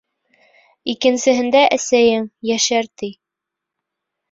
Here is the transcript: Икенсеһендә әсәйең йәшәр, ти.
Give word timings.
Икенсеһендә 0.93 1.61
әсәйең 1.77 2.27
йәшәр, 2.53 2.91
ти. 3.03 3.13